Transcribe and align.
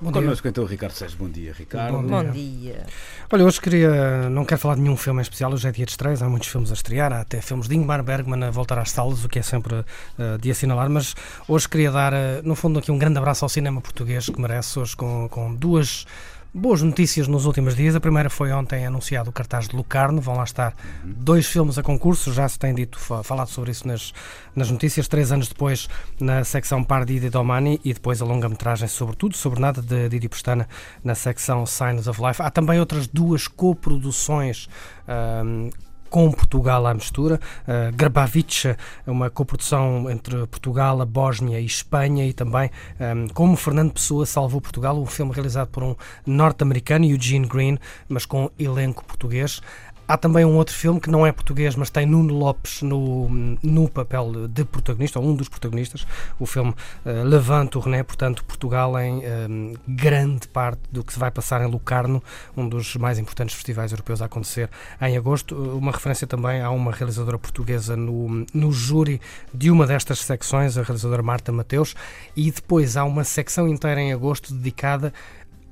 Bom 0.00 0.12
dia. 0.12 0.22
Connosco 0.22 0.46
então 0.46 0.62
o 0.62 0.66
Ricardo 0.66 0.92
Sérgio. 0.92 1.18
Bom 1.18 1.28
dia, 1.28 1.52
Ricardo. 1.52 1.96
Bom 1.98 2.02
Bom 2.02 2.30
dia. 2.30 2.86
Olha, 3.32 3.44
hoje 3.44 3.60
queria. 3.60 4.30
Não 4.30 4.44
quero 4.44 4.60
falar 4.60 4.76
de 4.76 4.82
nenhum 4.82 4.96
filme 4.96 5.20
em 5.20 5.22
especial, 5.22 5.52
hoje 5.52 5.66
é 5.66 5.72
dia 5.72 5.84
de 5.84 5.90
estreias, 5.90 6.22
há 6.22 6.28
muitos 6.28 6.48
filmes 6.48 6.70
a 6.70 6.74
estrear, 6.74 7.12
há 7.12 7.20
até 7.20 7.40
filmes 7.40 7.68
de 7.68 7.76
Ingmar 7.76 8.02
Bergman 8.02 8.44
a 8.44 8.50
voltar 8.50 8.78
às 8.78 8.92
salas, 8.92 9.24
o 9.24 9.28
que 9.28 9.40
é 9.40 9.42
sempre 9.42 9.74
uh, 9.74 10.38
de 10.40 10.50
assinalar, 10.50 10.88
mas 10.88 11.16
hoje 11.48 11.68
queria 11.68 11.90
dar, 11.90 12.12
uh, 12.12 12.16
no 12.44 12.54
fundo, 12.54 12.78
aqui 12.78 12.92
um 12.92 12.98
grande 12.98 13.18
abraço 13.18 13.44
ao 13.44 13.48
cinema 13.48 13.80
português 13.80 14.26
que 14.26 14.40
merece, 14.40 14.78
hoje 14.78 14.96
com, 14.96 15.28
com 15.28 15.52
duas. 15.54 16.06
Boas 16.52 16.80
notícias 16.82 17.28
nos 17.28 17.44
últimos 17.44 17.76
dias. 17.76 17.94
A 17.94 18.00
primeira 18.00 18.30
foi 18.30 18.50
ontem 18.52 18.86
anunciado 18.86 19.28
o 19.28 19.32
cartaz 19.32 19.68
de 19.68 19.76
Lucarno. 19.76 20.20
Vão 20.20 20.34
lá 20.34 20.44
estar 20.44 20.74
dois 21.04 21.46
filmes 21.46 21.76
a 21.76 21.82
concurso. 21.82 22.32
Já 22.32 22.48
se 22.48 22.58
tem 22.58 22.74
dito, 22.74 22.98
fa- 22.98 23.22
falado 23.22 23.48
sobre 23.48 23.70
isso 23.70 23.86
nas, 23.86 24.14
nas 24.56 24.70
notícias. 24.70 25.06
Três 25.06 25.30
anos 25.30 25.48
depois, 25.48 25.88
na 26.18 26.42
secção 26.44 26.82
Pardi 26.82 27.20
de 27.20 27.28
Domani 27.28 27.78
e 27.84 27.92
depois 27.92 28.22
a 28.22 28.24
longa-metragem, 28.24 28.88
sobretudo, 28.88 29.36
sobre 29.36 29.60
nada, 29.60 29.82
de 29.82 30.08
Didi 30.08 30.28
Pestana, 30.28 30.66
na 31.04 31.14
secção 31.14 31.66
Signs 31.66 32.08
of 32.08 32.20
Life. 32.20 32.40
Há 32.42 32.50
também 32.50 32.80
outras 32.80 33.06
duas 33.06 33.46
coproduções. 33.46 34.68
ahm, 35.06 35.68
com 36.08 36.30
Portugal 36.32 36.86
à 36.86 36.94
mistura. 36.94 37.40
Uh, 37.66 37.94
Grabavica, 37.94 38.76
uma 39.06 39.30
coprodução 39.30 40.10
entre 40.10 40.46
Portugal, 40.46 41.00
a 41.00 41.04
Bósnia 41.06 41.60
e 41.60 41.66
Espanha, 41.66 42.26
e 42.26 42.32
também 42.32 42.70
um, 43.00 43.28
Como 43.28 43.56
Fernando 43.56 43.92
Pessoa 43.92 44.26
Salvou 44.26 44.60
Portugal, 44.60 44.98
um 44.98 45.06
filme 45.06 45.32
realizado 45.32 45.68
por 45.68 45.82
um 45.82 45.94
norte-americano, 46.26 47.04
Eugene 47.04 47.46
Green, 47.46 47.78
mas 48.08 48.26
com 48.26 48.50
elenco 48.58 49.04
português. 49.04 49.60
Há 50.08 50.16
também 50.16 50.42
um 50.42 50.56
outro 50.56 50.74
filme 50.74 50.98
que 50.98 51.10
não 51.10 51.26
é 51.26 51.30
português, 51.30 51.76
mas 51.76 51.90
tem 51.90 52.06
Nuno 52.06 52.32
Lopes 52.32 52.80
no, 52.80 53.28
no 53.62 53.88
papel 53.90 54.48
de 54.48 54.64
protagonista, 54.64 55.20
ou 55.20 55.26
um 55.26 55.34
dos 55.34 55.50
protagonistas. 55.50 56.06
O 56.40 56.46
filme 56.46 56.70
uh, 57.04 57.76
o 57.76 57.80
René, 57.80 58.02
portanto, 58.02 58.42
Portugal 58.42 58.98
em 58.98 59.18
um, 59.18 59.74
grande 59.86 60.48
parte 60.48 60.80
do 60.90 61.04
que 61.04 61.12
se 61.12 61.18
vai 61.18 61.30
passar 61.30 61.60
em 61.60 61.70
Lucarno, 61.70 62.22
um 62.56 62.66
dos 62.66 62.96
mais 62.96 63.18
importantes 63.18 63.54
festivais 63.54 63.92
europeus 63.92 64.22
a 64.22 64.24
acontecer 64.24 64.70
em 64.98 65.14
agosto. 65.14 65.54
Uma 65.54 65.92
referência 65.92 66.26
também 66.26 66.62
a 66.62 66.70
uma 66.70 66.90
realizadora 66.90 67.38
portuguesa 67.38 67.94
no, 67.94 68.46
no 68.54 68.72
júri 68.72 69.20
de 69.52 69.70
uma 69.70 69.86
destas 69.86 70.20
secções, 70.20 70.78
a 70.78 70.82
realizadora 70.82 71.22
Marta 71.22 71.52
Mateus, 71.52 71.94
e 72.34 72.50
depois 72.50 72.96
há 72.96 73.04
uma 73.04 73.24
secção 73.24 73.68
inteira 73.68 74.00
em 74.00 74.10
agosto 74.10 74.54
dedicada 74.54 75.12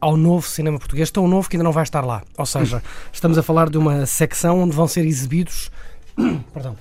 ao 0.00 0.16
novo 0.16 0.46
cinema 0.46 0.78
português, 0.78 1.10
tão 1.10 1.26
novo 1.26 1.48
que 1.48 1.56
ainda 1.56 1.64
não 1.64 1.72
vai 1.72 1.82
estar 1.82 2.04
lá. 2.04 2.22
Ou 2.36 2.46
seja, 2.46 2.82
estamos 3.12 3.38
a 3.38 3.42
falar 3.42 3.70
de 3.70 3.78
uma 3.78 4.06
secção 4.06 4.60
onde 4.60 4.74
vão 4.74 4.86
ser 4.86 5.04
exibidos 5.06 5.70
perdão, 6.52 6.76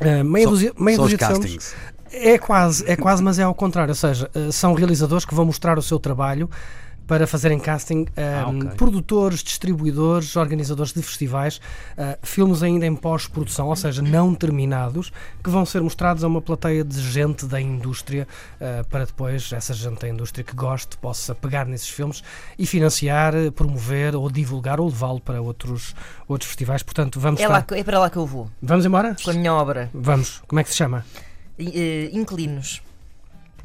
eh, 0.00 0.22
meia 0.22 0.46
dúzia, 0.46 0.72
meia 0.78 0.98
dúzia 0.98 1.16
de 1.16 1.26
filmes. 1.26 1.74
É 2.12 2.36
quase, 2.36 2.90
é 2.90 2.94
quase, 2.94 3.22
mas 3.22 3.38
é 3.38 3.42
ao 3.42 3.54
contrário. 3.54 3.92
Ou 3.92 3.96
seja, 3.96 4.30
eh, 4.34 4.50
são 4.50 4.74
realizadores 4.74 5.24
que 5.24 5.34
vão 5.34 5.46
mostrar 5.46 5.78
o 5.78 5.82
seu 5.82 5.98
trabalho 5.98 6.50
para 7.06 7.26
fazerem 7.26 7.58
casting 7.58 8.06
Ah, 8.16 8.48
ok. 8.48 8.70
produtores, 8.76 9.42
distribuidores, 9.42 10.36
organizadores 10.36 10.92
de 10.92 11.02
festivais, 11.02 11.60
eh, 11.96 12.18
filmes 12.22 12.62
ainda 12.62 12.86
em 12.86 12.94
pós-produção, 12.96 13.68
ou 13.68 13.76
seja, 13.76 14.00
não 14.00 14.34
terminados, 14.34 15.12
que 15.42 15.50
vão 15.50 15.66
ser 15.66 15.80
mostrados 15.82 16.24
a 16.24 16.26
uma 16.28 16.40
plateia 16.40 16.82
de 16.84 17.00
gente 17.00 17.44
da 17.46 17.60
indústria 17.60 18.26
eh, 18.60 18.82
para 18.88 19.04
depois 19.04 19.52
essa 19.52 19.74
gente 19.74 20.00
da 20.00 20.08
indústria 20.08 20.44
que 20.44 20.54
goste 20.54 20.96
possa 20.96 21.34
pegar 21.34 21.66
nesses 21.66 21.88
filmes 21.88 22.22
e 22.58 22.64
financiar, 22.66 23.34
eh, 23.34 23.50
promover 23.50 24.14
ou 24.16 24.30
divulgar 24.30 24.80
ou 24.80 24.86
levá-lo 24.88 25.20
para 25.20 25.40
outros, 25.42 25.94
outros 26.28 26.48
festivais. 26.48 26.82
Portanto, 26.82 27.18
vamos, 27.20 27.40
É, 27.40 27.48
lá, 27.48 27.64
é 27.72 27.84
para 27.84 27.98
lá 27.98 28.08
que 28.08 28.16
eu 28.16 28.24
vou, 28.26 28.48
vamos 28.62 28.86
embora? 28.86 29.16
com 29.22 29.30
a 29.30 29.34
minha 29.34 29.52
obra. 29.52 29.90
Vamos. 29.92 30.42
Como 30.46 30.60
é 30.60 30.64
que 30.64 30.70
se 30.70 30.76
chama? 30.76 31.04
I- 31.58 32.10
Inquilinos. 32.12 32.80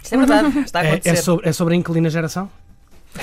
Isto 0.04 0.16
é 0.16 0.18
verdade, 0.18 0.60
está 0.60 0.80
a 0.80 0.84
É, 0.86 0.90
acontecer. 0.94 1.10
é 1.10 1.16
sobre, 1.16 1.50
é 1.50 1.52
sobre 1.54 1.74
a 1.74 1.78
inclina 1.78 2.10
geração? 2.10 2.50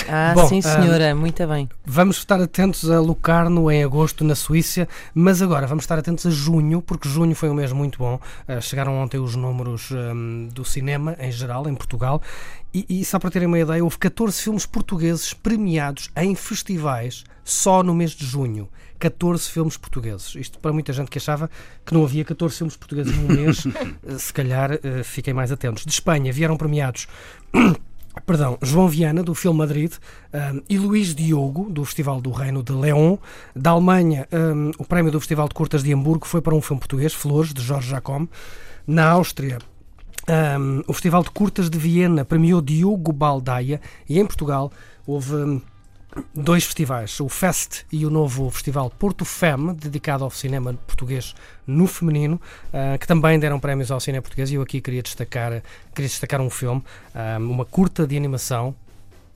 Ah, 0.08 0.32
Bom, 0.34 0.46
sim, 0.48 0.60
ah, 0.64 0.80
senhora, 0.80 1.14
muito 1.14 1.46
bem. 1.46 1.68
Vamos 1.84 2.18
estar 2.18 2.40
atentos 2.40 2.90
a 2.90 3.00
Lucarno 3.00 3.70
em 3.70 3.82
agosto 3.82 4.24
na 4.24 4.34
Suíça, 4.34 4.88
mas 5.14 5.40
agora 5.40 5.66
vamos 5.66 5.84
estar 5.84 5.98
atentos 5.98 6.26
a 6.26 6.30
junho, 6.30 6.82
porque 6.82 7.08
junho 7.08 7.34
foi 7.34 7.48
um 7.48 7.54
mês 7.54 7.72
muito 7.72 7.98
bom. 7.98 8.20
Ah, 8.46 8.60
chegaram 8.60 8.96
ontem 8.96 9.18
os 9.18 9.36
números 9.36 9.90
ahm, 9.92 10.48
do 10.48 10.64
cinema 10.64 11.16
em 11.18 11.32
geral, 11.32 11.68
em 11.68 11.74
Portugal, 11.74 12.20
e, 12.72 12.84
e 12.88 13.04
só 13.04 13.18
para 13.18 13.30
terem 13.30 13.46
uma 13.46 13.58
ideia, 13.58 13.82
houve 13.82 13.98
14 13.98 14.42
filmes 14.42 14.66
portugueses 14.66 15.32
premiados 15.32 16.10
em 16.16 16.34
festivais 16.34 17.24
só 17.44 17.82
no 17.82 17.94
mês 17.94 18.10
de 18.12 18.26
junho. 18.26 18.68
14 18.98 19.50
filmes 19.50 19.76
portugueses. 19.76 20.34
Isto 20.34 20.58
para 20.58 20.72
muita 20.72 20.92
gente 20.92 21.10
que 21.10 21.18
achava 21.18 21.50
que 21.84 21.92
não 21.92 22.04
havia 22.04 22.24
14 22.24 22.56
filmes 22.56 22.76
portugueses 22.76 23.14
num 23.16 23.28
mês, 23.28 23.64
eh, 24.06 24.18
se 24.18 24.32
calhar 24.32 24.72
eh, 24.72 25.02
fiquem 25.02 25.34
mais 25.34 25.52
atentos. 25.52 25.84
De 25.84 25.92
Espanha 25.92 26.32
vieram 26.32 26.56
premiados 26.56 27.06
Perdão, 28.20 28.56
João 28.62 28.88
Viana, 28.88 29.22
do 29.22 29.34
Filme 29.34 29.58
Madrid, 29.58 29.92
um, 30.32 30.62
e 30.68 30.78
Luís 30.78 31.14
Diogo, 31.14 31.68
do 31.68 31.84
Festival 31.84 32.20
do 32.20 32.30
Reino 32.30 32.62
de 32.62 32.72
León. 32.72 33.18
Da 33.54 33.70
Alemanha, 33.70 34.26
um, 34.32 34.70
o 34.78 34.84
prémio 34.84 35.10
do 35.10 35.20
Festival 35.20 35.48
de 35.48 35.54
Curtas 35.54 35.82
de 35.82 35.92
Hamburgo 35.92 36.26
foi 36.26 36.40
para 36.40 36.54
um 36.54 36.62
filme 36.62 36.80
português, 36.80 37.12
Flores, 37.12 37.52
de 37.52 37.62
Jorge 37.62 37.90
Jacome. 37.90 38.28
Na 38.86 39.10
Áustria, 39.10 39.58
um, 40.58 40.82
o 40.86 40.92
Festival 40.92 41.22
de 41.22 41.30
Curtas 41.30 41.68
de 41.68 41.78
Viena 41.78 42.24
premiou 42.24 42.62
Diogo 42.62 43.12
Baldaia. 43.12 43.80
E 44.08 44.18
em 44.18 44.26
Portugal, 44.26 44.70
houve. 45.06 45.60
Um, 46.16 46.42
Dois 46.42 46.64
festivais, 46.64 47.18
o 47.20 47.28
Fest 47.28 47.84
e 47.90 48.04
o 48.04 48.10
novo 48.10 48.50
festival 48.50 48.90
Porto 48.90 49.24
Fem, 49.24 49.74
dedicado 49.74 50.24
ao 50.24 50.30
cinema 50.30 50.74
português 50.86 51.34
no 51.66 51.86
feminino, 51.86 52.40
ah, 52.72 52.96
que 52.98 53.06
também 53.06 53.38
deram 53.38 53.58
prémios 53.58 53.90
ao 53.90 54.00
cinema 54.00 54.22
português. 54.22 54.50
E 54.50 54.54
eu 54.54 54.62
aqui 54.62 54.80
queria 54.80 55.02
destacar, 55.02 55.62
queria 55.94 56.08
destacar 56.08 56.40
um 56.40 56.50
filme, 56.50 56.82
ah, 57.14 57.38
uma 57.38 57.64
curta 57.64 58.06
de 58.06 58.16
animação 58.16 58.74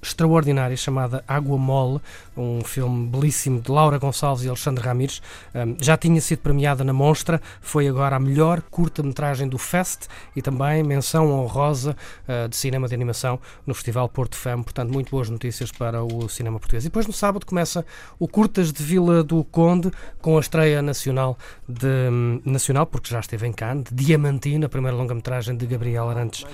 extraordinária 0.00 0.76
chamada 0.76 1.24
Água 1.26 1.58
Mole, 1.58 2.00
um 2.36 2.62
filme 2.62 3.06
belíssimo 3.06 3.60
de 3.60 3.70
Laura 3.70 3.98
Gonçalves 3.98 4.44
e 4.44 4.48
Alexandre 4.48 4.84
Ramires. 4.84 5.20
Um, 5.54 5.76
já 5.80 5.96
tinha 5.96 6.20
sido 6.20 6.40
premiada 6.40 6.84
na 6.84 6.92
Monstra, 6.92 7.40
foi 7.60 7.88
agora 7.88 8.16
a 8.16 8.20
melhor 8.20 8.62
curta-metragem 8.70 9.48
do 9.48 9.58
Fest 9.58 10.06
e 10.36 10.42
também 10.42 10.82
menção 10.82 11.30
honrosa 11.32 11.96
uh, 12.28 12.48
de 12.48 12.56
cinema 12.56 12.88
de 12.88 12.94
animação 12.94 13.40
no 13.66 13.74
Festival 13.74 14.08
Porto 14.08 14.36
Fem. 14.36 14.62
Portanto, 14.62 14.92
muito 14.92 15.10
boas 15.10 15.28
notícias 15.28 15.72
para 15.72 16.02
o 16.02 16.28
cinema 16.28 16.58
português. 16.58 16.84
E 16.84 16.88
depois 16.88 17.06
no 17.06 17.12
sábado 17.12 17.44
começa 17.44 17.84
o 18.18 18.28
Curtas 18.28 18.72
de 18.72 18.82
Vila 18.82 19.22
do 19.22 19.42
Conde 19.44 19.90
com 20.20 20.36
a 20.36 20.40
estreia 20.40 20.80
nacional 20.80 21.36
de 21.68 22.08
nacional, 22.44 22.86
porque 22.86 23.10
já 23.10 23.20
esteve 23.20 23.46
em 23.46 23.52
Cannes, 23.52 23.84
de 23.90 24.04
Diamantina, 24.04 24.66
a 24.66 24.68
primeira 24.68 24.96
longa-metragem 24.96 25.56
de 25.56 25.66
Gabriel 25.66 26.08
Arantes 26.08 26.44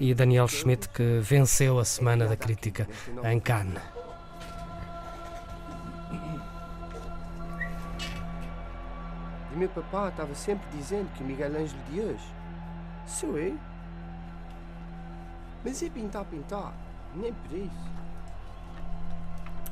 e 0.00 0.14
Daniel 0.14 0.48
Schmidt, 0.48 0.88
que 0.88 1.20
venceu 1.22 1.78
a 1.78 1.84
Semana 1.84 2.26
da 2.26 2.36
Crítica 2.36 2.88
em 3.24 3.40
Cannes. 3.40 3.82
E 9.52 9.56
meu 9.56 9.68
papá 9.68 10.08
estava 10.08 10.34
sempre 10.34 10.66
dizendo 10.72 11.08
que 11.14 11.22
Miguel 11.22 11.50
Ângelo 11.56 11.82
de 11.90 12.00
hoje 12.00 12.34
sou 13.06 13.38
eu. 13.38 13.56
Mas 15.64 15.82
é 15.82 15.88
pintar, 15.88 16.24
pintar, 16.24 16.74
nem 17.14 17.32
por 17.32 17.56
isso. 17.56 18.03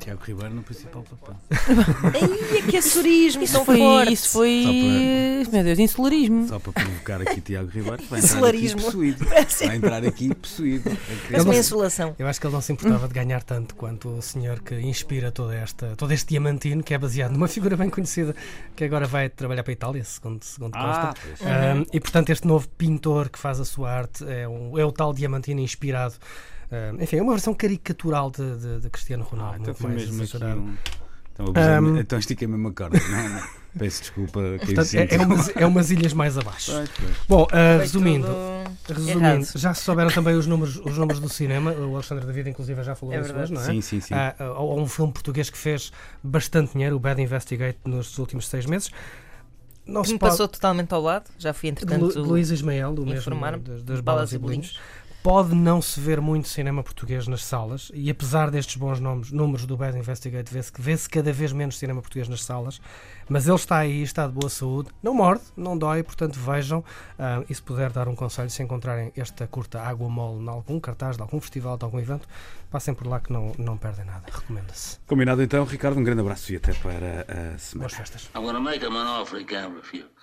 Tiago 0.03 0.21
Ribeiro 0.25 0.53
no 0.53 0.63
principal 0.63 1.03
papel. 1.03 1.35
Ai, 1.51 2.61
que 2.69 2.77
assurismo 2.77 3.41
Isso 3.43 3.53
tão 3.53 3.65
foi, 3.65 3.77
forte. 3.77 4.13
isso 4.13 4.29
foi. 4.29 5.43
Meu 5.51 5.63
Deus, 5.63 5.79
insularismo. 5.79 6.47
Só 6.47 6.59
para 6.59 6.73
provocar 6.73 7.21
aqui 7.21 7.39
Tiago 7.39 7.69
Ribeiro, 7.69 8.03
vai 8.09 8.19
entrar 8.19 8.47
aqui 8.49 8.75
possuído. 8.75 9.25
Vai 9.65 9.75
entrar 9.77 10.05
aqui 10.05 10.35
possuído. 10.35 10.91
Parece 11.29 11.45
uma 11.45 11.55
insolação. 11.55 12.15
Eu 12.19 12.27
acho 12.27 12.39
que 12.41 12.47
ele 12.47 12.53
não 12.53 12.61
se 12.61 12.73
importava 12.73 13.07
de 13.07 13.13
ganhar 13.13 13.43
tanto 13.43 13.75
quanto 13.75 14.09
o 14.09 14.21
senhor 14.21 14.59
que 14.61 14.75
inspira 14.81 15.31
toda 15.31 15.55
esta, 15.55 15.95
todo 15.95 16.11
este 16.11 16.29
diamantino, 16.29 16.83
que 16.83 16.93
é 16.93 16.97
baseado 16.97 17.31
numa 17.31 17.47
figura 17.47 17.77
bem 17.77 17.89
conhecida, 17.89 18.35
que 18.75 18.83
agora 18.83 19.05
vai 19.07 19.29
trabalhar 19.29 19.63
para 19.63 19.71
a 19.71 19.73
Itália, 19.73 20.03
segundo, 20.03 20.43
segundo 20.43 20.75
Ah, 20.75 21.13
consta. 21.17 21.45
Um, 21.45 21.85
e 21.93 21.99
portanto, 21.99 22.29
este 22.29 22.45
novo 22.47 22.67
pintor 22.69 23.29
que 23.29 23.39
faz 23.39 23.59
a 23.59 23.65
sua 23.65 23.89
arte 23.91 24.23
é, 24.27 24.47
um- 24.47 24.77
é 24.77 24.83
o 24.85 24.91
tal 24.91 25.13
diamantino 25.13 25.61
inspirado. 25.61 26.15
Enfim, 26.99 27.17
é 27.17 27.21
uma 27.21 27.33
versão 27.33 27.53
caricatural 27.53 28.31
de, 28.31 28.57
de- 28.57 28.79
de 28.81 28.89
Cristiano 28.89 29.23
Ronaldo. 29.23 29.53
Ah, 29.53 29.57
então 29.57 29.65
muito 29.73 29.77
foi 29.81 29.89
mais 29.91 30.01
mesmo 30.09 30.23
aqui 30.23 30.59
um... 30.59 30.75
Então, 31.33 31.47
Um, 31.47 31.97
então 31.97 32.19
mesmo 32.47 32.67
a 32.67 32.73
corda. 32.73 32.99
Não, 33.09 33.29
não. 33.29 33.43
Peço 33.75 34.01
desculpa. 34.01 34.39
Portanto, 34.63 34.93
é, 34.93 35.15
é, 35.15 35.17
umas, 35.17 35.51
é 35.55 35.65
umas 35.65 35.89
ilhas 35.89 36.13
mais 36.13 36.37
abaixo. 36.37 36.71
Bom, 37.27 37.43
uh, 37.45 37.79
resumindo, 37.79 38.27
resumindo 38.87 39.19
errado. 39.19 39.45
já 39.55 39.73
se 39.73 39.83
souberam 39.83 40.11
também 40.11 40.35
os 40.35 40.45
números, 40.45 40.75
os 40.77 40.95
números 40.95 41.19
do 41.19 41.27
cinema. 41.27 41.71
O 41.71 41.95
Alexandre 41.95 42.23
David, 42.23 42.51
inclusive, 42.51 42.83
já 42.83 42.93
falou 42.93 43.15
É 43.15 43.21
disso 43.21 43.33
hoje, 43.35 43.51
não 43.51 43.61
é? 43.61 43.65
Sim, 43.65 43.81
sim, 43.81 43.99
sim. 43.99 44.13
Há, 44.13 44.35
há 44.37 44.63
um 44.63 44.85
filme 44.85 45.11
português 45.11 45.49
que 45.49 45.57
fez 45.57 45.91
bastante 46.23 46.73
dinheiro, 46.73 46.95
o 46.97 46.99
Bad 46.99 47.19
Investigate, 47.19 47.79
nos 47.83 48.15
últimos 48.19 48.47
seis 48.47 48.67
meses. 48.67 48.91
Não 49.87 50.03
Que 50.03 50.13
me 50.13 50.19
pode... 50.19 50.33
passou 50.33 50.47
totalmente 50.47 50.93
ao 50.93 51.01
lado. 51.01 51.25
Já 51.39 51.51
fui, 51.51 51.69
entretanto, 51.69 52.19
Lu- 52.19 52.25
Luís 52.27 52.51
Ismael, 52.51 52.93
do 52.93 53.03
mesmo 53.07 53.35
das, 53.59 53.83
das 53.83 53.99
balas 53.99 54.01
balas 54.01 54.31
e 54.33 54.35
e 54.35 54.37
bolinhos. 54.37 54.79
Pode 55.23 55.55
não 55.55 55.81
se 55.81 56.01
ver 56.01 56.19
muito 56.19 56.49
cinema 56.49 56.83
português 56.83 57.27
nas 57.27 57.45
salas, 57.45 57.89
e 57.93 58.09
apesar 58.09 58.51
destes 58.51 58.75
bons 58.75 58.99
nomes, 58.99 59.31
números 59.31 59.65
do 59.65 59.77
Bad 59.77 59.97
Investigate, 59.97 60.53
vê-se 60.53 60.71
vê 60.77 60.97
cada 61.09 61.31
vez 61.31 61.53
menos 61.53 61.77
cinema 61.79 62.01
português 62.01 62.27
nas 62.27 62.43
salas, 62.43 62.81
mas 63.29 63.47
ele 63.47 63.55
está 63.55 63.77
aí, 63.77 64.03
está 64.03 64.27
de 64.27 64.33
boa 64.33 64.49
saúde, 64.49 64.89
não 65.01 65.13
morde, 65.13 65.41
não 65.55 65.77
dói, 65.77 66.03
portanto 66.03 66.37
vejam, 66.37 66.83
ah, 67.17 67.41
e 67.49 67.55
se 67.55 67.61
puder 67.61 67.89
dar 67.91 68.09
um 68.09 68.15
conselho, 68.15 68.49
se 68.49 68.61
encontrarem 68.61 69.13
esta 69.15 69.47
curta 69.47 69.79
Água 69.79 70.09
Mole 70.09 70.43
em 70.43 70.49
algum 70.49 70.77
cartaz, 70.77 71.15
de 71.15 71.21
algum 71.21 71.39
festival, 71.39 71.77
de 71.77 71.85
algum 71.85 72.01
evento, 72.01 72.27
passem 72.69 72.93
por 72.93 73.07
lá 73.07 73.21
que 73.21 73.31
não, 73.31 73.53
não 73.57 73.77
perdem 73.77 74.03
nada, 74.03 74.25
recomenda-se. 74.29 74.99
Combinado 75.07 75.41
então, 75.41 75.63
Ricardo, 75.63 75.97
um 75.97 76.03
grande 76.03 76.19
abraço 76.19 76.51
e 76.51 76.57
até 76.57 76.73
para 76.73 77.25
a 77.53 77.57
semana. 77.57 77.87
Boas 77.87 77.93
festas. 77.93 78.29
I'm 78.35 78.43
gonna 78.43 78.59
make 78.59 78.85
him 78.85 78.97
an 78.97 79.21
offer 79.21 79.39
he 79.39 79.45
can't 79.45 79.73
refuse. 79.73 80.22